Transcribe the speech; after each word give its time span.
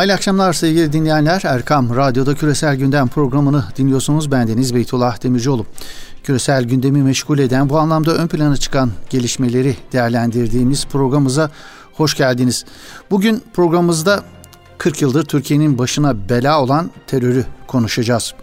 Hayırlı 0.00 0.14
akşamlar 0.14 0.52
sevgili 0.52 0.92
dinleyenler. 0.92 1.42
Erkam 1.44 1.96
Radyo'da 1.96 2.34
Küresel 2.34 2.76
Gündem 2.76 3.08
programını 3.08 3.64
dinliyorsunuz. 3.76 4.30
Ben 4.30 4.48
Deniz 4.48 4.74
Beytullah 4.74 5.22
Demircioğlu. 5.22 5.66
Küresel 6.22 6.64
gündemi 6.64 7.02
meşgul 7.02 7.38
eden 7.38 7.68
bu 7.68 7.78
anlamda 7.78 8.14
ön 8.14 8.28
plana 8.28 8.56
çıkan 8.56 8.90
gelişmeleri 9.10 9.76
değerlendirdiğimiz 9.92 10.86
programımıza 10.86 11.50
hoş 11.92 12.16
geldiniz. 12.16 12.64
Bugün 13.10 13.42
programımızda 13.52 14.22
40 14.78 15.02
yıldır 15.02 15.24
Türkiye'nin 15.24 15.78
başına 15.78 16.28
bela 16.28 16.62
olan 16.62 16.90
terörü 17.06 17.44
konuşacağız. 17.66 18.34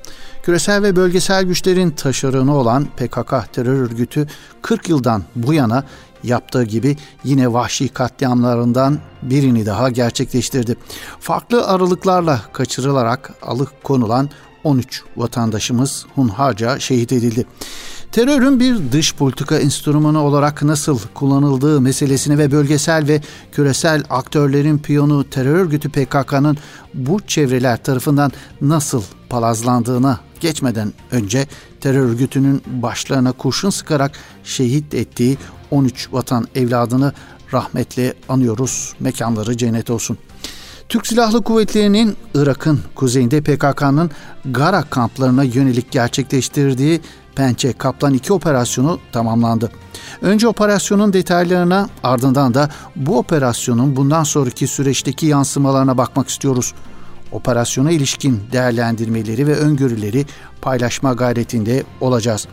Küresel 0.44 0.84
ve 0.84 0.96
bölgesel 0.96 1.44
güçlerin 1.44 1.92
taşeronu 1.92 2.56
olan 2.56 2.86
PKK 2.86 3.54
terör 3.54 3.82
örgütü 3.82 4.28
40 4.62 4.90
yıldan 4.90 5.24
bu 5.36 5.54
yana 5.54 5.84
yaptığı 6.24 6.64
gibi 6.64 6.98
yine 7.24 7.54
vahşi 7.54 7.90
katliamlarından 7.90 9.00
birini 9.22 9.66
daha 9.66 9.90
gerçekleştirdi. 9.90 10.76
Farklı 11.20 11.68
aralıklarla 11.68 12.42
kaçırılarak 12.54 13.34
alık 13.42 13.84
konulan 13.84 14.30
13 14.64 15.04
vatandaşımız 15.18 16.06
hunharca 16.16 16.80
şehit 16.80 17.12
edildi. 17.12 17.46
Terörün 18.12 18.60
bir 18.60 18.92
dış 18.92 19.16
politika 19.16 19.58
enstrümanı 19.58 20.24
olarak 20.24 20.64
nasıl 20.64 21.00
kullanıldığı 21.14 21.82
meselesine 21.82 22.38
ve 22.38 22.52
bölgesel 22.52 23.08
ve 23.08 23.22
küresel 23.52 24.04
aktörlerin 24.10 24.78
piyonu 24.78 25.30
terör 25.30 25.56
örgütü 25.56 25.90
PKK'nın 25.90 26.58
bu 26.94 27.20
çevreler 27.22 27.84
tarafından 27.84 28.32
nasıl 28.62 29.04
palazlandığına 29.30 30.20
geçmeden 30.40 30.94
önce 31.12 31.48
terör 31.82 32.10
örgütünün 32.10 32.62
başlarına 32.66 33.32
kurşun 33.32 33.70
sıkarak 33.70 34.12
şehit 34.44 34.94
ettiği 34.94 35.38
13 35.72 36.14
vatan 36.14 36.48
evladını 36.56 37.14
rahmetle 37.54 38.14
anıyoruz. 38.30 38.94
Mekanları 39.00 39.58
cennet 39.58 39.90
olsun. 39.90 40.18
Türk 40.90 41.08
Silahlı 41.08 41.44
Kuvvetleri'nin 41.44 42.16
Irak'ın 42.34 42.80
kuzeyinde 42.96 43.42
PKK'nın 43.42 44.12
Gara 44.46 44.82
kamplarına 44.82 45.44
yönelik 45.44 45.92
gerçekleştirdiği 45.92 47.02
Pençe 47.36 47.74
Kaplan 47.74 48.14
2 48.14 48.34
operasyonu 48.34 49.00
tamamlandı. 49.12 49.72
Önce 50.22 50.48
operasyonun 50.48 51.14
detaylarına 51.14 51.90
ardından 52.04 52.54
da 52.54 52.70
bu 52.96 53.18
operasyonun 53.18 53.96
bundan 53.96 54.24
sonraki 54.24 54.68
süreçteki 54.68 55.26
yansımalarına 55.26 55.98
bakmak 55.98 56.30
istiyoruz. 56.30 56.74
Operasyona 57.32 57.92
ilişkin 57.92 58.42
değerlendirmeleri 58.52 59.48
ve 59.48 59.56
öngörüleri 59.56 60.26
paylaşma 60.62 61.14
gayretinde 61.14 61.84
olacağız. 62.02 62.48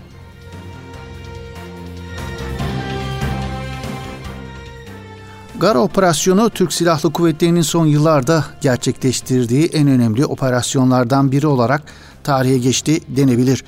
Gara 5.60 5.78
operasyonu 5.78 6.50
Türk 6.50 6.72
Silahlı 6.72 7.12
Kuvvetleri'nin 7.12 7.62
son 7.62 7.86
yıllarda 7.86 8.44
gerçekleştirdiği 8.60 9.66
en 9.66 9.88
önemli 9.88 10.26
operasyonlardan 10.26 11.32
biri 11.32 11.46
olarak 11.46 11.82
tarihe 12.24 12.58
geçti 12.58 13.00
denebilir. 13.08 13.64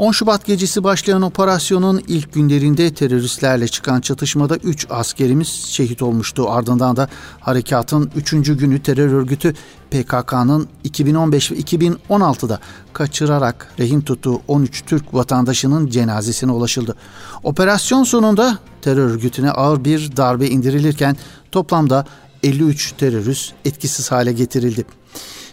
10 0.00 0.12
Şubat 0.12 0.46
gecesi 0.46 0.84
başlayan 0.84 1.22
operasyonun 1.22 2.02
ilk 2.08 2.32
günlerinde 2.32 2.94
teröristlerle 2.94 3.68
çıkan 3.68 4.00
çatışmada 4.00 4.56
3 4.56 4.86
askerimiz 4.90 5.48
şehit 5.48 6.02
olmuştu. 6.02 6.50
Ardından 6.50 6.96
da 6.96 7.08
harekatın 7.40 8.10
3. 8.16 8.30
günü 8.30 8.82
terör 8.82 9.12
örgütü 9.12 9.54
PKK'nın 9.90 10.68
2015 10.84 11.52
ve 11.52 11.56
2016'da 11.56 12.60
kaçırarak 12.92 13.74
rehin 13.78 14.00
tuttuğu 14.00 14.40
13 14.48 14.84
Türk 14.86 15.14
vatandaşının 15.14 15.86
cenazesine 15.86 16.52
ulaşıldı. 16.52 16.96
Operasyon 17.42 18.04
sonunda 18.04 18.58
terör 18.82 19.10
örgütüne 19.10 19.50
ağır 19.50 19.84
bir 19.84 20.16
darbe 20.16 20.46
indirilirken 20.46 21.16
toplamda 21.52 22.06
53 22.42 22.92
terörist 22.92 23.52
etkisiz 23.64 24.12
hale 24.12 24.32
getirildi. 24.32 24.84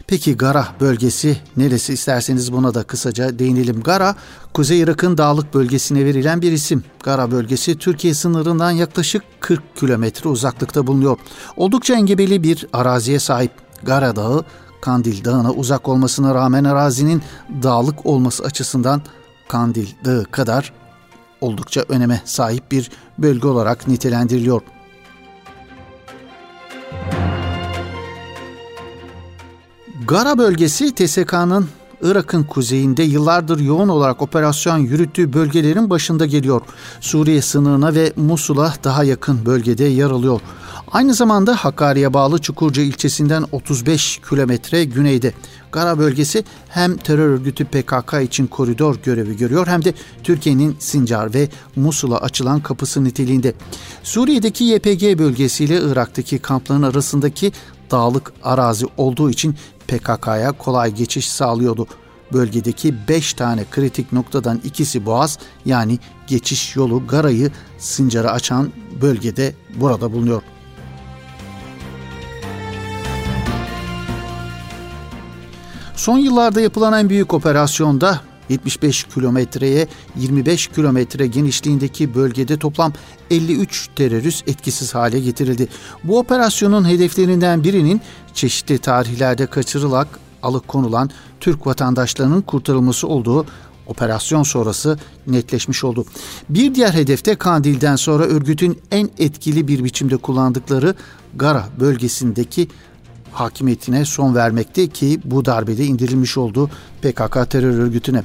Peki 0.07 0.37
Gara 0.37 0.67
bölgesi 0.79 1.37
neresi 1.57 1.93
isterseniz 1.93 2.53
buna 2.53 2.73
da 2.73 2.83
kısaca 2.83 3.39
değinelim. 3.39 3.81
Gara, 3.83 4.15
Kuzey 4.53 4.79
Irak'ın 4.79 5.17
dağlık 5.17 5.53
bölgesine 5.53 6.05
verilen 6.05 6.41
bir 6.41 6.51
isim. 6.51 6.83
Gara 7.03 7.31
bölgesi 7.31 7.77
Türkiye 7.77 8.13
sınırından 8.13 8.71
yaklaşık 8.71 9.23
40 9.39 9.75
kilometre 9.75 10.29
uzaklıkta 10.29 10.87
bulunuyor. 10.87 11.17
Oldukça 11.57 11.93
engebeli 11.93 12.43
bir 12.43 12.67
araziye 12.73 13.19
sahip. 13.19 13.51
Gara 13.83 14.15
Dağı, 14.15 14.43
Kandil 14.81 15.25
Dağı'na 15.25 15.51
uzak 15.51 15.87
olmasına 15.87 16.35
rağmen 16.35 16.63
arazinin 16.63 17.21
dağlık 17.63 18.05
olması 18.05 18.43
açısından 18.43 19.01
Kandil 19.47 19.87
Dağı 20.05 20.23
kadar 20.23 20.73
oldukça 21.41 21.85
öneme 21.89 22.21
sahip 22.25 22.71
bir 22.71 22.91
bölge 23.17 23.47
olarak 23.47 23.87
nitelendiriliyor. 23.87 24.61
Gara 30.07 30.37
bölgesi 30.37 30.95
TSK'nın 30.95 31.67
Irak'ın 32.01 32.43
kuzeyinde 32.43 33.03
yıllardır 33.03 33.59
yoğun 33.59 33.87
olarak 33.87 34.21
operasyon 34.21 34.77
yürüttüğü 34.77 35.33
bölgelerin 35.33 35.89
başında 35.89 36.25
geliyor. 36.25 36.61
Suriye 37.01 37.41
sınırına 37.41 37.95
ve 37.95 38.13
Musul'a 38.15 38.73
daha 38.83 39.03
yakın 39.03 39.45
bölgede 39.45 39.83
yer 39.83 40.09
alıyor. 40.09 40.41
Aynı 40.91 41.13
zamanda 41.13 41.55
Hakkari'ye 41.55 42.13
bağlı 42.13 42.39
Çukurca 42.39 42.81
ilçesinden 42.81 43.45
35 43.51 44.21
kilometre 44.29 44.83
güneyde. 44.85 45.33
Gara 45.71 45.99
bölgesi 45.99 46.43
hem 46.69 46.97
terör 46.97 47.29
örgütü 47.29 47.65
PKK 47.65 48.13
için 48.23 48.47
koridor 48.47 48.95
görevi 49.03 49.37
görüyor 49.37 49.67
hem 49.67 49.85
de 49.85 49.93
Türkiye'nin 50.23 50.75
Sincar 50.79 51.33
ve 51.33 51.49
Musul'a 51.75 52.17
açılan 52.17 52.59
kapısı 52.59 53.03
niteliğinde. 53.03 53.53
Suriye'deki 54.03 54.63
YPG 54.63 55.19
bölgesiyle 55.19 55.81
Irak'taki 55.81 56.39
kampların 56.39 56.83
arasındaki 56.83 57.51
dağlık 57.91 58.33
arazi 58.43 58.85
olduğu 58.97 59.29
için 59.29 59.55
PKK'ya 59.87 60.51
kolay 60.51 60.91
geçiş 60.95 61.29
sağlıyordu. 61.29 61.87
Bölgedeki 62.33 62.95
5 63.07 63.33
tane 63.33 63.65
kritik 63.71 64.13
noktadan 64.13 64.61
ikisi 64.63 65.05
Boğaz 65.05 65.39
yani 65.65 65.99
geçiş 66.27 66.75
yolu 66.75 67.07
Gara'yı 67.07 67.51
Sincar'a 67.77 68.31
açan 68.31 68.71
bölgede 69.01 69.55
burada 69.75 70.13
bulunuyor. 70.13 70.41
Son 75.95 76.17
yıllarda 76.17 76.61
yapılan 76.61 76.93
en 76.93 77.09
büyük 77.09 77.33
operasyonda 77.33 78.21
75 78.49 79.03
kilometreye 79.03 79.87
25 80.15 80.67
kilometre 80.67 81.27
genişliğindeki 81.27 82.15
bölgede 82.15 82.57
toplam 82.57 82.93
53 83.29 83.89
terörist 83.95 84.47
etkisiz 84.47 84.95
hale 84.95 85.19
getirildi. 85.19 85.67
Bu 86.03 86.19
operasyonun 86.19 86.89
hedeflerinden 86.89 87.63
birinin 87.63 88.01
çeşitli 88.33 88.77
tarihlerde 88.77 89.45
kaçırılarak 89.45 90.19
alıkonulan 90.43 91.09
Türk 91.39 91.67
vatandaşlarının 91.67 92.41
kurtarılması 92.41 93.07
olduğu 93.07 93.45
operasyon 93.87 94.43
sonrası 94.43 94.99
netleşmiş 95.27 95.83
oldu. 95.83 96.05
Bir 96.49 96.75
diğer 96.75 96.93
hedefte 96.93 97.35
Kandil'den 97.35 97.95
sonra 97.95 98.23
örgütün 98.23 98.81
en 98.91 99.09
etkili 99.17 99.67
bir 99.67 99.83
biçimde 99.83 100.17
kullandıkları 100.17 100.95
Gara 101.35 101.67
bölgesindeki 101.79 102.67
hakimiyetine 103.31 104.05
son 104.05 104.35
vermekte 104.35 104.87
ki 104.87 105.19
bu 105.23 105.45
darbede 105.45 105.85
indirilmiş 105.85 106.37
oldu 106.37 106.69
PKK 107.01 107.51
terör 107.51 107.79
örgütüne. 107.79 108.23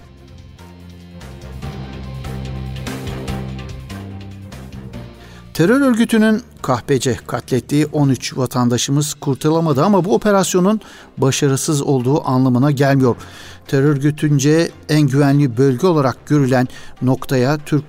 Terör 5.55 5.81
örgütünün 5.81 6.43
kahpece 6.63 7.17
katlettiği 7.27 7.87
13 7.87 8.37
vatandaşımız 8.37 9.15
kurtulamadı 9.15 9.85
ama 9.85 10.05
bu 10.05 10.15
operasyonun 10.15 10.81
başarısız 11.19 11.83
olduğu 11.83 12.29
anlamına 12.29 12.71
gelmiyor. 12.71 13.17
Terör 13.67 13.85
örgütünce 13.85 14.71
en 14.89 15.01
güvenli 15.01 15.57
bölge 15.57 15.87
olarak 15.87 16.27
görülen 16.27 16.69
noktaya 17.03 17.59
Türk 17.59 17.85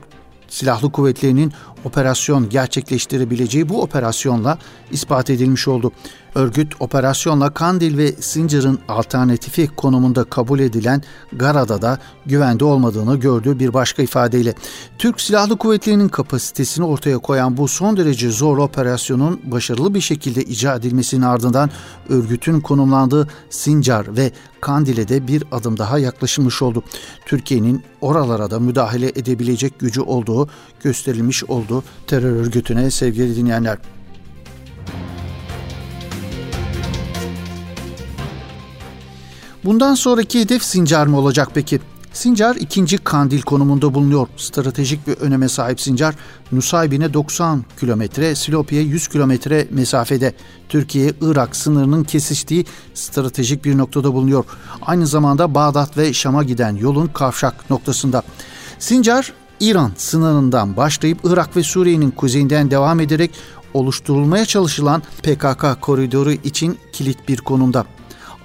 Silahlı 0.47 0.91
Kuvvetleri'nin 0.91 1.53
operasyon 1.85 2.49
gerçekleştirebileceği 2.49 3.69
bu 3.69 3.81
operasyonla 3.81 4.57
ispat 4.91 5.29
edilmiş 5.29 5.67
oldu. 5.67 5.91
Örgüt 6.35 6.73
operasyonla 6.79 7.53
Kandil 7.53 7.97
ve 7.97 8.11
Sincar'ın 8.11 8.79
alternatifi 8.87 9.67
konumunda 9.67 10.23
kabul 10.23 10.59
edilen 10.59 11.01
Gara'da 11.33 11.81
da 11.81 11.99
güvende 12.25 12.65
olmadığını 12.65 13.19
gördüğü 13.19 13.59
bir 13.59 13.73
başka 13.73 14.03
ifadeyle 14.03 14.53
Türk 14.97 15.21
Silahlı 15.21 15.57
Kuvvetleri'nin 15.57 16.07
kapasitesini 16.07 16.85
ortaya 16.85 17.17
koyan 17.17 17.57
bu 17.57 17.67
son 17.67 17.97
derece 17.97 18.31
zor 18.31 18.57
operasyonun 18.57 19.41
başarılı 19.43 19.93
bir 19.93 20.01
şekilde 20.01 20.43
icra 20.43 20.75
edilmesinin 20.75 21.21
ardından 21.21 21.69
örgütün 22.09 22.59
konumlandığı 22.59 23.27
Sincar 23.49 24.17
ve 24.17 24.31
Kandil'e 24.61 25.07
de 25.07 25.27
bir 25.27 25.43
adım 25.51 25.77
daha 25.77 25.99
yaklaşılmış 25.99 26.61
oldu. 26.61 26.83
Türkiye'nin 27.25 27.83
oralara 28.01 28.51
da 28.51 28.59
müdahale 28.59 29.07
edebilecek 29.07 29.79
gücü 29.79 30.01
olduğu 30.01 30.49
gösterilmiş 30.83 31.43
oldu 31.43 31.72
terör 32.07 32.35
örgütüne 32.35 32.91
sevgili 32.91 33.35
dinleyenler. 33.35 33.77
Bundan 39.65 39.95
sonraki 39.95 40.39
hedef 40.39 40.63
Sincar 40.63 41.07
mı 41.07 41.17
olacak 41.17 41.49
peki? 41.53 41.79
Sincar 42.13 42.55
ikinci 42.55 42.97
Kandil 42.97 43.41
konumunda 43.41 43.93
bulunuyor. 43.93 44.27
Stratejik 44.37 45.07
bir 45.07 45.13
öneme 45.13 45.49
sahip 45.49 45.81
Sincar, 45.81 46.15
Nusaybin'e 46.51 47.13
90 47.13 47.65
kilometre, 47.79 48.35
Silopi'ye 48.35 48.81
100 48.81 49.07
kilometre 49.07 49.67
mesafede. 49.71 50.33
Türkiye-Irak 50.69 51.55
sınırının 51.55 52.03
kesiştiği 52.03 52.65
stratejik 52.93 53.65
bir 53.65 53.77
noktada 53.77 54.13
bulunuyor. 54.13 54.45
Aynı 54.81 55.07
zamanda 55.07 55.55
Bağdat 55.55 55.97
ve 55.97 56.13
Şam'a 56.13 56.43
giden 56.43 56.75
yolun 56.75 57.07
kavşak 57.07 57.69
noktasında. 57.69 58.23
Sincar, 58.79 59.33
İran 59.63 59.91
sınırından 59.97 60.77
başlayıp 60.77 61.17
Irak 61.23 61.57
ve 61.57 61.63
Suriye'nin 61.63 62.11
kuzeyinden 62.11 62.71
devam 62.71 62.99
ederek 62.99 63.31
oluşturulmaya 63.73 64.45
çalışılan 64.45 65.01
PKK 65.01 65.81
koridoru 65.81 66.31
için 66.31 66.77
kilit 66.93 67.27
bir 67.27 67.37
konumda. 67.37 67.85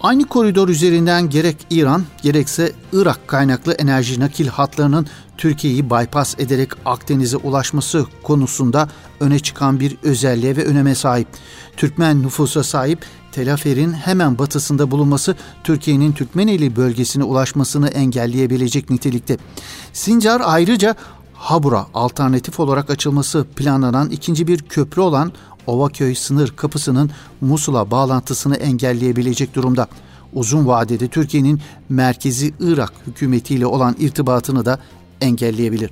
Aynı 0.01 0.27
koridor 0.27 0.69
üzerinden 0.69 1.31
gerek 1.31 1.57
İran 1.71 2.05
gerekse 2.23 2.73
Irak 2.93 3.29
kaynaklı 3.29 3.73
enerji 3.73 4.21
nakil 4.21 4.47
hatlarının 4.47 5.07
Türkiye'yi 5.39 5.91
bypass 5.91 6.35
ederek 6.39 6.71
Akdeniz'e 6.85 7.37
ulaşması 7.37 8.07
konusunda 8.23 8.89
öne 9.21 9.39
çıkan 9.39 9.81
bir 9.81 9.97
özelliğe 10.03 10.57
ve 10.57 10.65
öneme 10.65 10.95
sahip. 10.95 11.29
Türkmen 11.77 12.23
nüfusa 12.23 12.63
sahip 12.63 13.05
Tel 13.33 13.53
Afer'in 13.53 13.93
hemen 13.93 14.39
batısında 14.39 14.91
bulunması 14.91 15.37
Türkiye'nin 15.65 16.13
Türkmeneli 16.13 16.77
bölgesine 16.77 17.25
ulaşmasını 17.25 17.89
engelleyebilecek 17.89 18.91
nitelikte. 18.91 19.37
Sincar 19.93 20.43
ayrıca 20.45 20.95
Habur'a 21.35 21.87
alternatif 21.95 22.61
olarak 22.61 22.91
açılması 22.91 23.47
planlanan 23.57 24.11
ikinci 24.11 24.47
bir 24.47 24.63
köprü 24.63 25.03
olan 25.03 25.33
Ovaköy 25.67 26.15
sınır 26.15 26.53
kapısının 26.57 27.11
Musul'a 27.41 27.91
bağlantısını 27.91 28.57
engelleyebilecek 28.57 29.55
durumda. 29.55 29.89
Uzun 30.33 30.67
vadede 30.67 31.09
Türkiye'nin 31.09 31.61
merkezi 31.89 32.55
Irak 32.61 32.93
hükümetiyle 33.07 33.67
olan 33.67 33.97
irtibatını 33.99 34.65
da 34.65 34.79
engelleyebilir. 35.21 35.91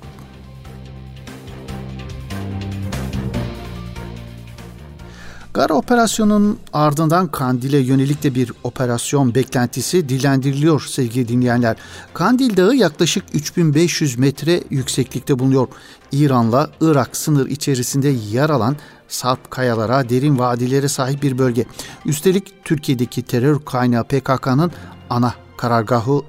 Gara 5.57 5.73
operasyonunun 5.73 6.59
ardından 6.73 7.27
Kandil'e 7.27 7.77
yönelik 7.77 8.23
de 8.23 8.35
bir 8.35 8.51
operasyon 8.63 9.35
beklentisi 9.35 10.09
dillendiriliyor 10.09 10.81
sevgili 10.81 11.27
dinleyenler. 11.27 11.77
Kandil 12.13 12.57
Dağı 12.57 12.75
yaklaşık 12.75 13.23
3500 13.33 14.17
metre 14.17 14.63
yükseklikte 14.69 15.39
bulunuyor. 15.39 15.67
İran'la 16.11 16.69
Irak 16.81 17.17
sınır 17.17 17.47
içerisinde 17.47 18.07
yer 18.07 18.49
alan 18.49 18.75
sarp 19.07 19.51
kayalara, 19.51 20.09
derin 20.09 20.39
vadilere 20.39 20.87
sahip 20.87 21.23
bir 21.23 21.37
bölge. 21.37 21.65
Üstelik 22.05 22.63
Türkiye'deki 22.63 23.21
terör 23.21 23.59
kaynağı 23.65 24.03
PKK'nın 24.03 24.71
ana 25.09 25.33
karargahı 25.57 26.21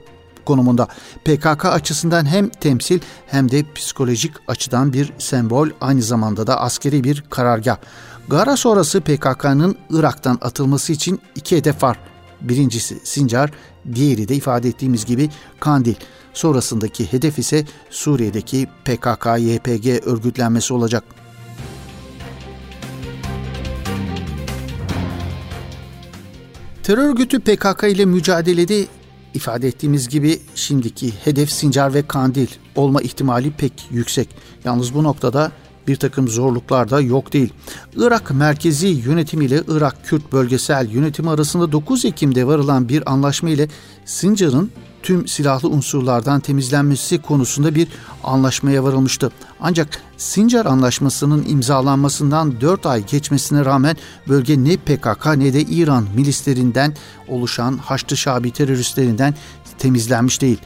konumunda. 0.48 0.88
PKK 1.24 1.64
açısından 1.64 2.26
hem 2.26 2.48
temsil 2.48 3.00
hem 3.26 3.50
de 3.50 3.64
psikolojik 3.74 4.32
açıdan 4.48 4.92
bir 4.92 5.12
sembol 5.18 5.68
aynı 5.80 6.02
zamanda 6.02 6.46
da 6.46 6.60
askeri 6.60 7.04
bir 7.04 7.24
karargah. 7.30 7.76
Gara 8.28 8.56
sonrası 8.56 9.00
PKK'nın 9.00 9.76
Irak'tan 9.90 10.38
atılması 10.42 10.92
için 10.92 11.20
iki 11.34 11.56
hedef 11.56 11.82
var. 11.82 11.98
Birincisi 12.40 12.98
Sincar, 13.04 13.50
diğeri 13.94 14.28
de 14.28 14.34
ifade 14.34 14.68
ettiğimiz 14.68 15.04
gibi 15.04 15.30
Kandil. 15.60 15.94
Sonrasındaki 16.34 17.12
hedef 17.12 17.38
ise 17.38 17.64
Suriye'deki 17.90 18.68
PKK-YPG 18.84 20.04
örgütlenmesi 20.04 20.74
olacak. 20.74 21.04
Terör 26.82 27.08
örgütü 27.08 27.40
PKK 27.40 27.84
ile 27.84 28.04
mücadelede 28.04 28.86
ifade 29.34 29.68
ettiğimiz 29.68 30.08
gibi 30.08 30.40
şimdiki 30.54 31.12
hedef 31.24 31.50
Sincar 31.50 31.94
ve 31.94 32.02
Kandil 32.02 32.48
olma 32.76 33.02
ihtimali 33.02 33.50
pek 33.50 33.72
yüksek. 33.90 34.28
Yalnız 34.64 34.94
bu 34.94 35.04
noktada 35.04 35.52
bir 35.88 35.96
takım 35.96 36.28
zorluklar 36.28 36.90
da 36.90 37.00
yok 37.00 37.32
değil. 37.32 37.52
Irak 37.96 38.30
merkezi 38.30 38.86
yönetimi 38.86 39.44
ile 39.44 39.62
Irak 39.68 40.04
Kürt 40.04 40.32
bölgesel 40.32 40.90
yönetimi 40.90 41.30
arasında 41.30 41.72
9 41.72 42.04
Ekim'de 42.04 42.46
varılan 42.46 42.88
bir 42.88 43.12
anlaşma 43.12 43.50
ile 43.50 43.68
Sincar'ın 44.04 44.70
tüm 45.02 45.28
silahlı 45.28 45.68
unsurlardan 45.68 46.40
temizlenmesi 46.40 47.22
konusunda 47.22 47.74
bir 47.74 47.88
anlaşmaya 48.24 48.84
varılmıştı. 48.84 49.30
Ancak 49.60 50.02
Sincar 50.16 50.66
Anlaşması'nın 50.66 51.44
imzalanmasından 51.48 52.60
4 52.60 52.86
ay 52.86 53.06
geçmesine 53.06 53.64
rağmen 53.64 53.96
bölge 54.28 54.64
ne 54.64 54.76
PKK 54.76 55.26
ne 55.36 55.52
de 55.52 55.60
İran 55.60 56.06
milislerinden 56.14 56.94
oluşan 57.28 57.78
Haçlı 57.78 58.16
Şabi 58.16 58.50
teröristlerinden 58.50 59.34
temizlenmiş 59.78 60.40
değil. 60.40 60.58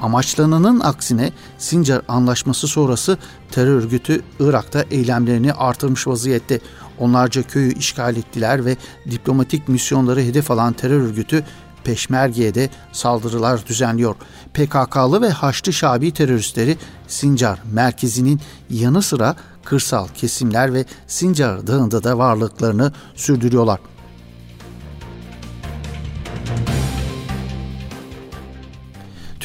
Amaçlananın 0.00 0.80
aksine 0.80 1.32
Sincar 1.58 2.02
Anlaşması 2.08 2.68
sonrası 2.68 3.18
terör 3.50 3.76
örgütü 3.76 4.22
Irak'ta 4.40 4.84
eylemlerini 4.90 5.52
artırmış 5.52 6.06
vaziyette. 6.06 6.60
Onlarca 6.98 7.42
köyü 7.42 7.74
işgal 7.74 8.16
ettiler 8.16 8.64
ve 8.64 8.76
diplomatik 9.10 9.68
misyonları 9.68 10.20
hedef 10.20 10.50
alan 10.50 10.72
terör 10.72 11.00
örgütü 11.00 11.44
Peşmerge'ye 11.86 12.54
de 12.54 12.70
saldırılar 12.92 13.66
düzenliyor. 13.66 14.14
PKK'lı 14.54 15.22
ve 15.22 15.30
Haçlı 15.30 15.72
Şabi 15.72 16.10
teröristleri 16.10 16.76
Sincar 17.08 17.58
merkezinin 17.72 18.40
yanı 18.70 19.02
sıra 19.02 19.36
kırsal 19.64 20.08
kesimler 20.08 20.74
ve 20.74 20.84
Sincar 21.06 21.66
Dağı'nda 21.66 22.04
da 22.04 22.18
varlıklarını 22.18 22.92
sürdürüyorlar. 23.14 23.78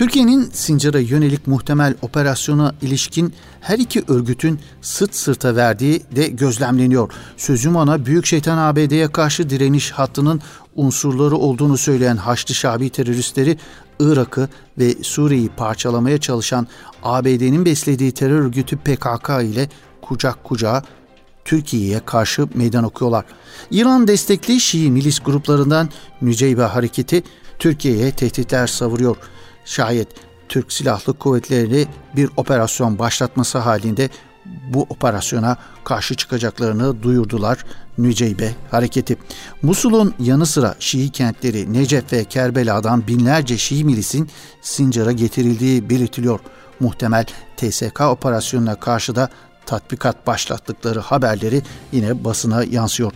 Türkiye'nin 0.01 0.49
Sincar'a 0.53 0.99
yönelik 0.99 1.47
muhtemel 1.47 1.95
operasyona 2.01 2.75
ilişkin 2.81 3.33
her 3.61 3.79
iki 3.79 4.03
örgütün 4.07 4.59
sırt 4.81 5.15
sırta 5.15 5.55
verdiği 5.55 6.03
de 6.15 6.27
gözlemleniyor. 6.27 7.11
Sözüm 7.37 7.75
ona 7.75 8.05
Büyük 8.05 8.25
Şeytan 8.25 8.57
ABD'ye 8.57 9.11
karşı 9.11 9.49
direniş 9.49 9.91
hattının 9.91 10.41
unsurları 10.75 11.35
olduğunu 11.35 11.77
söyleyen 11.77 12.17
Haçlı 12.17 12.55
Şabi 12.55 12.89
teröristleri 12.89 13.57
Irak'ı 13.99 14.49
ve 14.77 15.03
Suriye'yi 15.03 15.49
parçalamaya 15.49 16.17
çalışan 16.17 16.67
ABD'nin 17.03 17.65
beslediği 17.65 18.11
terör 18.11 18.39
örgütü 18.39 18.77
PKK 18.77 19.29
ile 19.43 19.69
kucak 20.01 20.43
kucağa 20.43 20.83
Türkiye'ye 21.45 21.99
karşı 22.05 22.47
meydan 22.53 22.83
okuyorlar. 22.83 23.25
İran 23.71 24.07
destekli 24.07 24.59
Şii 24.59 24.91
milis 24.91 25.19
gruplarından 25.19 25.89
Nüceybe 26.21 26.63
hareketi 26.63 27.23
Türkiye'ye 27.59 28.11
tehditler 28.11 28.67
savuruyor. 28.67 29.17
Şayet 29.65 30.07
Türk 30.49 30.73
Silahlı 30.73 31.13
Kuvvetleri 31.13 31.87
bir 32.15 32.29
operasyon 32.37 32.99
başlatması 32.99 33.57
halinde 33.57 34.09
bu 34.45 34.85
operasyona 34.89 35.57
karşı 35.83 36.15
çıkacaklarını 36.15 37.03
duyurdular 37.03 37.65
Nüceybe 37.97 38.51
hareketi. 38.71 39.17
Musul'un 39.61 40.13
yanı 40.19 40.45
sıra 40.45 40.75
Şii 40.79 41.09
kentleri 41.09 41.73
Necef 41.73 42.13
ve 42.13 42.25
Kerbela'dan 42.25 43.07
binlerce 43.07 43.57
Şii 43.57 43.83
milisin 43.83 44.29
Sincar'a 44.61 45.11
getirildiği 45.11 45.89
belirtiliyor. 45.89 46.39
Muhtemel 46.79 47.25
TSK 47.57 48.01
operasyonuna 48.01 48.75
karşı 48.75 49.15
da 49.15 49.29
tatbikat 49.65 50.27
başlattıkları 50.27 50.99
haberleri 50.99 51.61
yine 51.91 52.23
basına 52.23 52.63
yansıyor. 52.63 53.11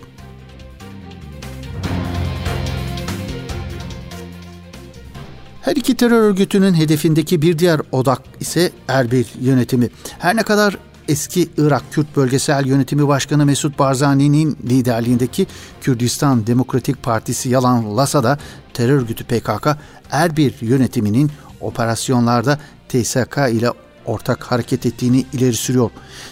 Her 5.61 5.75
iki 5.75 5.97
terör 5.97 6.21
örgütünün 6.21 6.73
hedefindeki 6.73 7.41
bir 7.41 7.59
diğer 7.59 7.81
odak 7.91 8.21
ise 8.39 8.71
Erbil 8.87 9.25
yönetimi. 9.41 9.89
Her 10.19 10.35
ne 10.35 10.43
kadar 10.43 10.77
eski 11.07 11.49
Irak 11.57 11.83
Kürt 11.91 12.15
Bölgesel 12.15 12.65
Yönetimi 12.65 13.07
Başkanı 13.07 13.45
Mesut 13.45 13.79
Barzani'nin 13.79 14.57
liderliğindeki 14.69 15.47
Kürdistan 15.81 16.47
Demokratik 16.47 17.03
Partisi 17.03 17.49
yalanlasa 17.49 18.23
da 18.23 18.37
terör 18.73 18.97
örgütü 18.97 19.23
PKK 19.23 19.67
Erbil 20.11 20.51
yönetiminin 20.61 21.31
operasyonlarda 21.61 22.59
TSK 22.89 23.37
ile 23.51 23.71
ortak 24.05 24.43
hareket 24.43 24.85
ettiğini 24.85 25.25
ileri 25.33 25.53
sürüyor. 25.53 25.89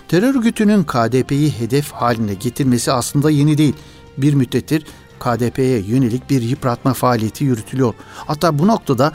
Terör 0.08 0.36
örgütünün 0.36 0.84
KDP'yi 0.84 1.52
hedef 1.52 1.92
haline 1.92 2.34
getirmesi 2.34 2.92
aslında 2.92 3.32
yeni 3.32 3.58
değil. 3.58 3.76
Bir 4.18 4.34
müddettir 4.34 4.86
KDP'ye 5.20 5.80
yönelik 5.80 6.30
bir 6.30 6.42
yıpratma 6.42 6.94
faaliyeti 6.94 7.44
yürütülüyor. 7.44 7.94
Hatta 8.16 8.60
bu 8.60 8.68
noktada 8.68 9.12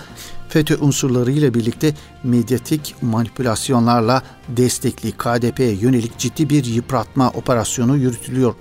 FETÖ 0.48 0.76
unsurları 0.80 1.30
ile 1.30 1.54
birlikte 1.54 1.94
medyatik 2.24 2.94
manipülasyonlarla 3.02 4.22
destekli 4.48 5.12
KDP'ye 5.12 5.72
yönelik 5.72 6.18
ciddi 6.18 6.50
bir 6.50 6.64
yıpratma 6.64 7.30
operasyonu 7.30 7.96
yürütülüyor. 7.96 8.54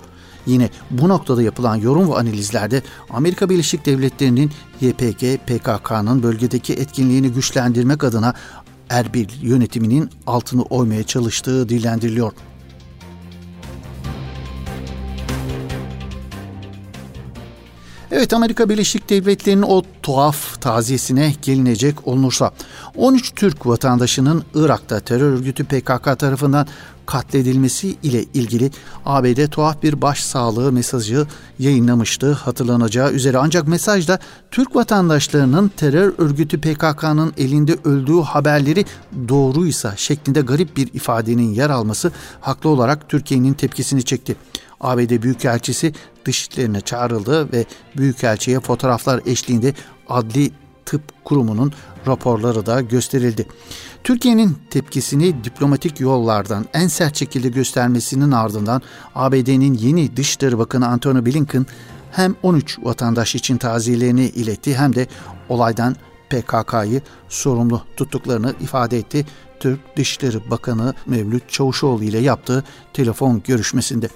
Yine 0.46 0.70
bu 0.90 1.08
noktada 1.08 1.42
yapılan 1.42 1.76
yorum 1.76 2.10
ve 2.10 2.14
analizlerde 2.14 2.82
Amerika 3.10 3.50
Birleşik 3.50 3.86
Devletleri'nin 3.86 4.50
YPG, 4.80 5.36
PKK'nın 5.46 6.22
bölgedeki 6.22 6.72
etkinliğini 6.72 7.32
güçlendirmek 7.32 8.04
adına 8.04 8.34
Erbil 8.90 9.28
yönetiminin 9.42 10.10
altını 10.26 10.62
oymaya 10.62 11.02
çalıştığı 11.02 11.68
dillendiriliyor. 11.68 12.32
Evet 18.12 18.32
Amerika 18.32 18.68
Birleşik 18.68 19.10
Devletleri'nin 19.10 19.62
o 19.62 19.82
tuhaf 20.02 20.60
taziyesine 20.60 21.34
gelinecek 21.42 22.08
olunursa 22.08 22.50
13 22.96 23.32
Türk 23.34 23.66
vatandaşının 23.66 24.44
Irak'ta 24.54 25.00
terör 25.00 25.32
örgütü 25.32 25.64
PKK 25.64 26.18
tarafından 26.18 26.66
katledilmesi 27.06 27.96
ile 28.02 28.22
ilgili 28.22 28.70
ABD 29.06 29.46
tuhaf 29.46 29.82
bir 29.82 30.02
başsağlığı 30.02 30.72
mesajı 30.72 31.26
yayınlamıştı 31.58 32.32
hatırlanacağı 32.32 33.12
üzere. 33.12 33.38
Ancak 33.38 33.68
mesajda 33.68 34.18
Türk 34.50 34.76
vatandaşlarının 34.76 35.68
terör 35.76 36.12
örgütü 36.18 36.60
PKK'nın 36.60 37.32
elinde 37.36 37.76
öldüğü 37.84 38.20
haberleri 38.20 38.84
doğruysa 39.28 39.96
şeklinde 39.96 40.40
garip 40.40 40.76
bir 40.76 40.94
ifadenin 40.94 41.54
yer 41.54 41.70
alması 41.70 42.12
haklı 42.40 42.70
olarak 42.70 43.08
Türkiye'nin 43.08 43.52
tepkisini 43.52 44.02
çekti. 44.02 44.36
ABD 44.80 45.22
Büyükelçisi 45.22 45.92
dışişlerine 46.28 46.80
çağrıldı 46.80 47.52
ve 47.52 47.64
Büyükelçiye 47.96 48.60
fotoğraflar 48.60 49.20
eşliğinde 49.26 49.74
adli 50.08 50.50
tıp 50.86 51.24
kurumunun 51.24 51.72
raporları 52.06 52.66
da 52.66 52.80
gösterildi. 52.80 53.46
Türkiye'nin 54.04 54.56
tepkisini 54.70 55.44
diplomatik 55.44 56.00
yollardan 56.00 56.66
en 56.74 56.88
sert 56.88 57.16
şekilde 57.16 57.48
göstermesinin 57.48 58.30
ardından 58.30 58.82
ABD'nin 59.14 59.74
yeni 59.74 60.16
Dışişleri 60.16 60.58
Bakanı 60.58 60.88
Antony 60.88 61.26
Blinken 61.26 61.66
hem 62.12 62.34
13 62.42 62.78
vatandaş 62.82 63.34
için 63.34 63.56
taziyelerini 63.56 64.24
iletti 64.24 64.76
hem 64.76 64.94
de 64.94 65.06
olaydan 65.48 65.96
PKK'yı 66.30 67.02
sorumlu 67.28 67.82
tuttuklarını 67.96 68.54
ifade 68.60 68.98
etti. 68.98 69.26
Türk 69.60 69.96
Dışişleri 69.96 70.50
Bakanı 70.50 70.94
Mevlüt 71.06 71.48
Çavuşoğlu 71.48 72.04
ile 72.04 72.18
yaptığı 72.18 72.64
telefon 72.92 73.42
görüşmesinde. 73.46 74.08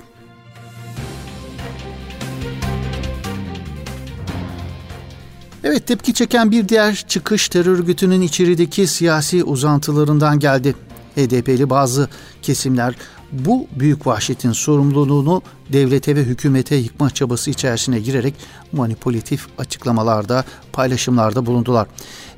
Evet 5.64 5.87
tepki 5.87 6.14
çeken 6.14 6.50
bir 6.50 6.69
diğer 6.69 7.04
çıkış 7.09 7.49
terör 7.49 7.78
örgütünün 7.78 8.21
içerideki 8.21 8.87
siyasi 8.87 9.45
uzantılarından 9.45 10.38
geldi. 10.38 10.75
HDP'li 11.16 11.71
bazı 11.71 12.09
kesimler 12.42 12.95
bu 13.33 13.66
büyük 13.76 14.07
vahşetin 14.07 14.52
sorumluluğunu 14.52 15.42
devlete 15.73 16.17
ve 16.17 16.23
hükümete 16.25 16.76
yıkma 16.76 17.11
çabası 17.11 17.50
içerisine 17.50 18.00
girerek 18.00 18.35
manipülatif 18.73 19.47
açıklamalarda, 19.59 20.45
paylaşımlarda 20.73 21.47
bulundular. 21.47 21.88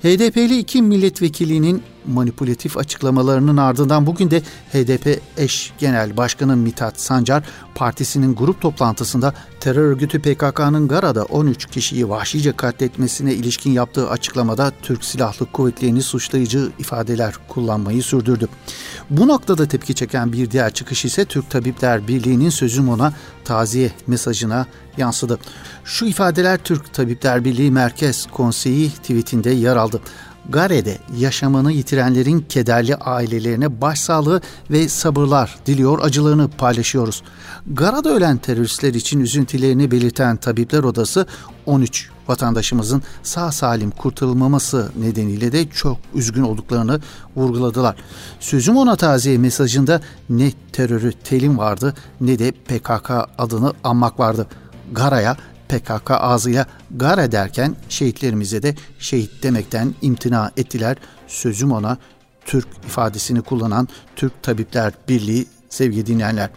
HDP'li 0.02 0.58
iki 0.58 0.82
milletvekilinin 0.82 1.82
manipülatif 2.06 2.76
açıklamalarının 2.76 3.56
ardından 3.56 4.06
bugün 4.06 4.30
de 4.30 4.42
HDP 4.72 5.20
eş 5.36 5.72
genel 5.78 6.16
başkanı 6.16 6.56
Mithat 6.56 7.00
Sancar 7.00 7.44
partisinin 7.74 8.34
grup 8.34 8.60
toplantısında 8.60 9.34
terör 9.60 9.82
örgütü 9.82 10.18
PKK'nın 10.18 10.88
Gara'da 10.88 11.24
13 11.24 11.66
kişiyi 11.66 12.08
vahşice 12.08 12.52
katletmesine 12.52 13.34
ilişkin 13.34 13.70
yaptığı 13.70 14.08
açıklamada 14.10 14.72
Türk 14.82 15.04
Silahlı 15.04 15.46
Kuvvetleri'ni 15.52 16.02
suçlayıcı 16.02 16.72
ifadeler 16.78 17.34
kullanmayı 17.48 18.02
sürdürdü. 18.02 18.48
Bu 19.10 19.28
noktada 19.28 19.68
tepki 19.68 19.94
çeken 19.94 20.32
bir 20.32 20.50
diğer 20.50 20.70
çıkış 20.70 21.04
ise 21.04 21.24
Türk 21.24 21.50
Tabipler 21.50 22.08
Birliği'nin 22.08 22.50
sözüm 22.50 22.88
ona 22.88 23.12
taziye 23.44 23.92
mesajına 24.06 24.66
yansıdı. 24.96 25.38
Şu 25.84 26.06
ifadeler 26.06 26.58
Türk 26.58 26.94
Tabipler 26.94 27.44
Birliği 27.44 27.70
Merkez 27.70 28.26
Konseyi 28.26 28.90
tweetinde 28.90 29.50
yer 29.50 29.76
aldı. 29.76 30.00
Gare'de 30.48 30.98
yaşamını 31.18 31.72
yitirenlerin 31.72 32.40
kederli 32.40 32.96
ailelerine 32.96 33.80
başsağlığı 33.80 34.40
ve 34.70 34.88
sabırlar 34.88 35.56
diliyor, 35.66 35.98
acılarını 36.02 36.48
paylaşıyoruz. 36.48 37.22
Gara'da 37.66 38.10
ölen 38.10 38.38
teröristler 38.38 38.94
için 38.94 39.20
üzüntülerini 39.20 39.90
belirten 39.90 40.36
Tabipler 40.36 40.84
Odası 40.84 41.26
13 41.66 42.10
vatandaşımızın 42.28 43.02
sağ 43.22 43.52
salim 43.52 43.90
kurtulmaması 43.90 44.92
nedeniyle 44.96 45.52
de 45.52 45.68
çok 45.68 45.98
üzgün 46.14 46.42
olduklarını 46.42 47.00
vurguladılar. 47.36 47.96
Sözüm 48.40 48.76
ona 48.76 48.96
taziye 48.96 49.38
mesajında 49.38 50.00
ne 50.28 50.52
terörü 50.72 51.12
telim 51.12 51.58
vardı 51.58 51.94
ne 52.20 52.38
de 52.38 52.50
PKK 52.52 53.10
adını 53.38 53.72
anmak 53.84 54.20
vardı. 54.20 54.46
Gara'ya 54.92 55.36
PKK 55.78 56.10
ağzıyla 56.10 56.66
gar 56.96 57.18
ederken 57.18 57.76
şehitlerimize 57.88 58.62
de 58.62 58.74
şehit 58.98 59.42
demekten 59.42 59.94
imtina 60.02 60.50
ettiler. 60.56 60.96
Sözüm 61.26 61.72
ona 61.72 61.98
Türk 62.44 62.68
ifadesini 62.86 63.42
kullanan 63.42 63.88
Türk 64.16 64.42
Tabipler 64.42 64.92
Birliği 65.08 65.46
sevgili 65.68 66.06
dinleyenler. 66.06 66.50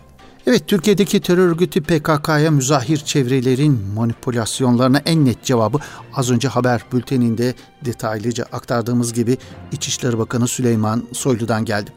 Evet 0.48 0.68
Türkiye'deki 0.68 1.20
terör 1.20 1.48
örgütü 1.48 1.82
PKK'ya 1.82 2.52
müzahir 2.52 2.98
çevrelerin 2.98 3.80
manipülasyonlarına 3.96 4.98
en 4.98 5.26
net 5.26 5.44
cevabı 5.44 5.78
az 6.14 6.32
önce 6.32 6.48
haber 6.48 6.82
bülteninde 6.94 7.54
detaylıca 7.86 8.46
aktardığımız 8.52 9.14
gibi 9.14 9.38
İçişleri 9.72 10.18
Bakanı 10.18 10.48
Süleyman 10.48 11.04
Soylu'dan 11.14 11.66
geldi. 11.66 11.92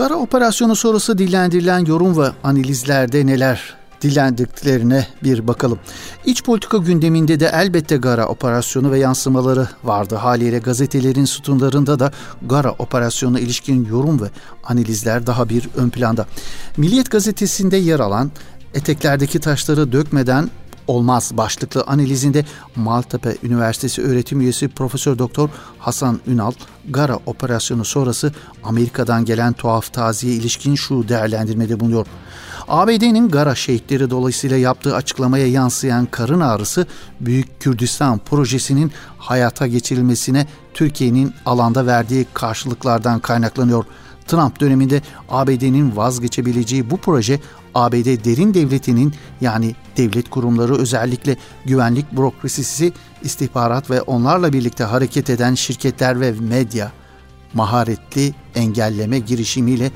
Gara 0.00 0.14
operasyonu 0.14 0.76
sonrası 0.76 1.18
dillendirilen 1.18 1.84
yorum 1.84 2.18
ve 2.18 2.30
analizlerde 2.44 3.26
neler 3.26 3.76
dillendirdiklerine 4.02 5.06
bir 5.22 5.48
bakalım. 5.48 5.78
İç 6.24 6.44
politika 6.44 6.76
gündeminde 6.76 7.40
de 7.40 7.50
elbette 7.54 7.96
Gara 7.96 8.26
operasyonu 8.26 8.90
ve 8.90 8.98
yansımaları 8.98 9.68
vardı. 9.84 10.14
Haliyle 10.14 10.58
gazetelerin 10.58 11.24
sütunlarında 11.24 11.98
da 11.98 12.12
Gara 12.48 12.72
operasyonuna 12.72 13.40
ilişkin 13.40 13.84
yorum 13.84 14.22
ve 14.22 14.26
analizler 14.64 15.26
daha 15.26 15.48
bir 15.48 15.68
ön 15.76 15.90
planda. 15.90 16.26
Milliyet 16.76 17.10
gazetesinde 17.10 17.76
yer 17.76 18.00
alan 18.00 18.30
eteklerdeki 18.74 19.40
taşları 19.40 19.92
dökmeden 19.92 20.50
olmaz 20.90 21.32
başlıklı 21.36 21.84
analizinde 21.86 22.44
Maltepe 22.76 23.36
Üniversitesi 23.42 24.02
öğretim 24.02 24.40
üyesi 24.40 24.68
Profesör 24.68 25.18
Doktor 25.18 25.48
Hasan 25.78 26.20
Ünal, 26.26 26.52
Gara 26.90 27.18
operasyonu 27.26 27.84
sonrası 27.84 28.32
Amerika'dan 28.64 29.24
gelen 29.24 29.52
tuhaf 29.52 29.92
taziye 29.92 30.34
ilişkin 30.34 30.74
şu 30.74 31.08
değerlendirmede 31.08 31.80
bulunuyor. 31.80 32.06
ABD'nin 32.68 33.28
Gara 33.28 33.54
şehitleri 33.54 34.10
dolayısıyla 34.10 34.56
yaptığı 34.56 34.94
açıklamaya 34.94 35.46
yansıyan 35.46 36.06
karın 36.06 36.40
ağrısı 36.40 36.86
Büyük 37.20 37.60
Kürdistan 37.60 38.18
projesinin 38.18 38.92
hayata 39.18 39.66
geçirilmesine 39.66 40.46
Türkiye'nin 40.74 41.34
alanda 41.46 41.86
verdiği 41.86 42.26
karşılıklardan 42.34 43.20
kaynaklanıyor. 43.20 43.84
Trump 44.26 44.60
döneminde 44.60 45.02
ABD'nin 45.28 45.96
vazgeçebileceği 45.96 46.90
bu 46.90 46.96
proje 46.96 47.40
ABD 47.74 48.24
derin 48.24 48.54
devletinin 48.54 49.14
yani 49.40 49.74
devlet 49.96 50.30
kurumları 50.30 50.76
özellikle 50.76 51.36
güvenlik 51.64 52.12
bürokrasisi, 52.12 52.92
istihbarat 53.22 53.90
ve 53.90 54.02
onlarla 54.02 54.52
birlikte 54.52 54.84
hareket 54.84 55.30
eden 55.30 55.54
şirketler 55.54 56.20
ve 56.20 56.32
medya 56.32 56.92
maharetli 57.54 58.34
engelleme 58.54 59.18
girişimiyle 59.18 59.90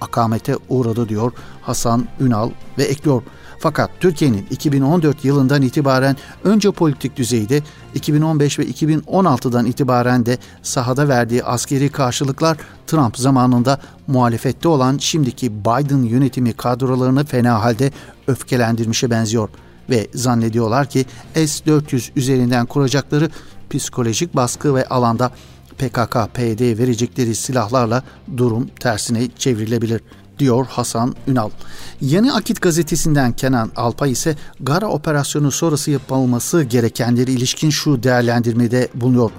akamete 0.00 0.56
uğradı 0.68 1.08
diyor 1.08 1.32
Hasan 1.62 2.08
Ünal 2.20 2.50
ve 2.78 2.82
ekliyor. 2.82 3.22
Fakat 3.62 3.90
Türkiye'nin 4.00 4.46
2014 4.50 5.24
yılından 5.24 5.62
itibaren 5.62 6.16
önce 6.44 6.70
politik 6.70 7.16
düzeyde 7.16 7.62
2015 7.94 8.58
ve 8.58 8.64
2016'dan 8.64 9.66
itibaren 9.66 10.26
de 10.26 10.38
sahada 10.62 11.08
verdiği 11.08 11.44
askeri 11.44 11.88
karşılıklar 11.88 12.56
Trump 12.86 13.18
zamanında 13.18 13.80
muhalefette 14.06 14.68
olan 14.68 14.98
şimdiki 14.98 15.52
Biden 15.52 16.02
yönetimi 16.02 16.52
kadrolarını 16.52 17.24
fena 17.24 17.62
halde 17.62 17.90
öfkelendirmişe 18.26 19.10
benziyor. 19.10 19.48
Ve 19.90 20.06
zannediyorlar 20.14 20.86
ki 20.86 21.04
S-400 21.34 22.10
üzerinden 22.16 22.66
kuracakları 22.66 23.30
psikolojik 23.70 24.36
baskı 24.36 24.74
ve 24.74 24.88
alanda 24.88 25.30
PKK-PYD 25.78 26.78
verecekleri 26.78 27.34
silahlarla 27.34 28.02
durum 28.36 28.68
tersine 28.80 29.28
çevrilebilir 29.38 30.00
diyor 30.42 30.66
Hasan 30.66 31.14
Ünal. 31.28 31.50
Yeni 32.00 32.32
Akit 32.32 32.60
gazetesinden 32.60 33.32
Kenan 33.32 33.70
Alpay 33.76 34.12
ise 34.12 34.36
Gara 34.60 34.88
operasyonu 34.88 35.50
sonrası 35.50 35.90
yapılması 35.90 36.62
gerekenleri 36.62 37.32
ilişkin 37.32 37.70
şu 37.70 38.02
değerlendirmede 38.02 38.88
bulunuyor. 38.94 39.30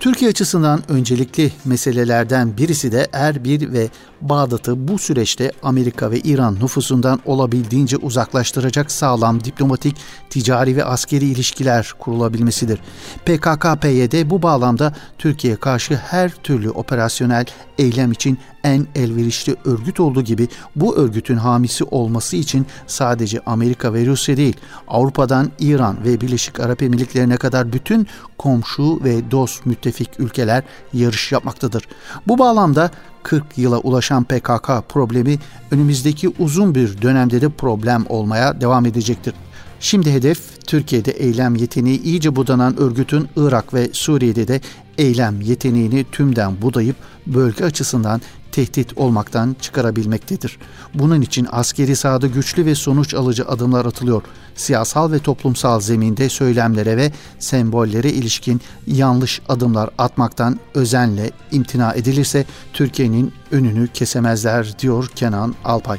Türkiye 0.00 0.30
açısından 0.30 0.82
öncelikli 0.88 1.52
meselelerden 1.64 2.56
birisi 2.58 2.92
de 2.92 3.08
Erbil 3.12 3.72
ve 3.72 3.88
Bağdat'ı 4.20 4.88
bu 4.88 4.98
süreçte 4.98 5.52
Amerika 5.62 6.10
ve 6.10 6.20
İran 6.20 6.54
nüfusundan 6.54 7.20
olabildiğince 7.24 7.96
uzaklaştıracak 7.96 8.92
sağlam 8.92 9.44
diplomatik, 9.44 9.96
ticari 10.30 10.76
ve 10.76 10.84
askeri 10.84 11.24
ilişkiler 11.24 11.92
kurulabilmesidir. 11.98 12.78
PKK-PYD 13.26 14.30
bu 14.30 14.42
bağlamda 14.42 14.94
Türkiye'ye 15.18 15.56
karşı 15.56 15.96
her 15.96 16.30
türlü 16.30 16.70
operasyonel 16.70 17.46
eylem 17.78 18.12
için 18.12 18.38
en 18.66 18.86
elverişli 18.94 19.56
örgüt 19.64 20.00
olduğu 20.00 20.22
gibi 20.22 20.48
bu 20.76 20.96
örgütün 20.96 21.36
hamisi 21.36 21.84
olması 21.84 22.36
için 22.36 22.66
sadece 22.86 23.40
Amerika 23.46 23.94
ve 23.94 24.06
Rusya 24.06 24.36
değil, 24.36 24.56
Avrupa'dan 24.88 25.50
İran 25.58 25.96
ve 26.04 26.20
Birleşik 26.20 26.60
Arap 26.60 26.82
Emirlikleri'ne 26.82 27.36
kadar 27.36 27.72
bütün 27.72 28.06
komşu 28.38 29.04
ve 29.04 29.30
dost 29.30 29.66
müttefik 29.66 30.20
ülkeler 30.20 30.62
yarış 30.92 31.32
yapmaktadır. 31.32 31.88
Bu 32.28 32.38
bağlamda 32.38 32.90
40 33.22 33.58
yıla 33.58 33.78
ulaşan 33.78 34.24
PKK 34.24 34.70
problemi 34.88 35.38
önümüzdeki 35.70 36.28
uzun 36.38 36.74
bir 36.74 37.02
dönemde 37.02 37.40
de 37.40 37.48
problem 37.48 38.04
olmaya 38.08 38.60
devam 38.60 38.86
edecektir. 38.86 39.34
Şimdi 39.80 40.12
hedef 40.12 40.66
Türkiye'de 40.66 41.10
eylem 41.10 41.56
yeteneği 41.56 42.02
iyice 42.02 42.36
budanan 42.36 42.80
örgütün 42.80 43.28
Irak 43.36 43.74
ve 43.74 43.88
Suriye'de 43.92 44.48
de 44.48 44.60
eylem 44.98 45.40
yeteneğini 45.40 46.04
tümden 46.12 46.62
budayıp 46.62 46.96
bölge 47.26 47.64
açısından 47.64 48.20
tehdit 48.56 48.98
olmaktan 48.98 49.56
çıkarabilmektedir. 49.60 50.58
Bunun 50.94 51.20
için 51.20 51.48
askeri 51.50 51.96
sahada 51.96 52.26
güçlü 52.26 52.66
ve 52.66 52.74
sonuç 52.74 53.14
alıcı 53.14 53.48
adımlar 53.48 53.86
atılıyor. 53.86 54.22
Siyasal 54.54 55.12
ve 55.12 55.18
toplumsal 55.18 55.80
zeminde 55.80 56.28
söylemlere 56.28 56.96
ve 56.96 57.12
sembollere 57.38 58.10
ilişkin 58.10 58.60
yanlış 58.86 59.40
adımlar 59.48 59.90
atmaktan 59.98 60.60
özenle 60.74 61.30
imtina 61.52 61.92
edilirse 61.92 62.44
Türkiye'nin 62.72 63.32
önünü 63.50 63.88
kesemezler 63.88 64.78
diyor 64.78 65.10
Kenan 65.14 65.54
Alpay. 65.64 65.98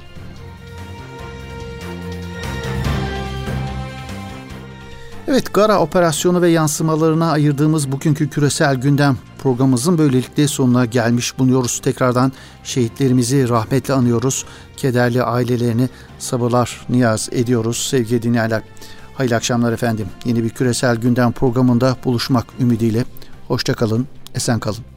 Evet, 5.27 5.53
Gara 5.53 5.79
operasyonu 5.79 6.41
ve 6.41 6.49
yansımalarına 6.49 7.31
ayırdığımız 7.31 7.91
bugünkü 7.91 8.29
küresel 8.29 8.75
gündem 8.75 9.17
programımızın 9.47 9.97
böylelikle 9.97 10.47
sonuna 10.47 10.85
gelmiş 10.85 11.39
bulunuyoruz. 11.39 11.79
Tekrardan 11.79 12.31
şehitlerimizi 12.63 13.49
rahmetle 13.49 13.93
anıyoruz. 13.93 14.45
Kederli 14.77 15.23
ailelerini 15.23 15.89
sabırlar 16.19 16.85
niyaz 16.89 17.29
ediyoruz 17.31 17.87
sevgili 17.89 18.21
dinleyenler. 18.21 18.61
Hayırlı 19.13 19.35
akşamlar 19.35 19.73
efendim. 19.73 20.07
Yeni 20.25 20.43
bir 20.43 20.49
küresel 20.49 20.95
gündem 20.95 21.31
programında 21.31 21.97
buluşmak 22.05 22.45
ümidiyle. 22.59 23.05
Hoşçakalın, 23.47 24.07
esen 24.35 24.59
kalın. 24.59 24.96